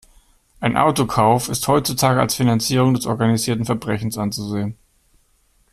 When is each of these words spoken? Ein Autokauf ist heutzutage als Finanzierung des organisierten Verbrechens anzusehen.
Ein 0.59 0.77
Autokauf 0.77 1.47
ist 1.47 1.67
heutzutage 1.67 2.19
als 2.21 2.33
Finanzierung 2.33 2.95
des 2.95 3.05
organisierten 3.05 3.65
Verbrechens 3.65 4.17
anzusehen. 4.17 4.75